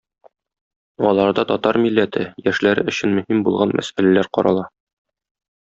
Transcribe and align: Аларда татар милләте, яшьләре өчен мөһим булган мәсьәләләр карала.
Аларда 1.09 1.43
татар 1.51 1.79
милләте, 1.83 2.25
яшьләре 2.47 2.87
өчен 2.93 3.13
мөһим 3.19 3.45
булган 3.51 3.77
мәсьәләләр 3.81 4.31
карала. 4.41 4.69